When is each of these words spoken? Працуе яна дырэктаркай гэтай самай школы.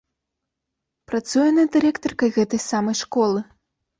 Працуе 1.09 1.43
яна 1.51 1.65
дырэктаркай 1.77 2.33
гэтай 2.37 2.61
самай 2.69 2.95
школы. 3.03 3.39